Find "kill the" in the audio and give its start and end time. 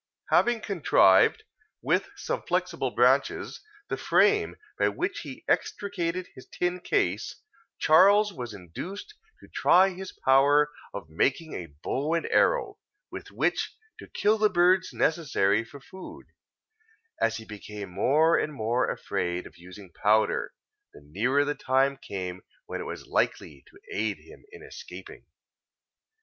14.07-14.49